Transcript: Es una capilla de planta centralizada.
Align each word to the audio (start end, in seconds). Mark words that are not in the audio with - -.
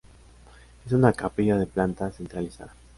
Es 0.83 0.93
una 0.93 1.13
capilla 1.13 1.57
de 1.57 1.67
planta 1.67 2.09
centralizada. 2.09 2.73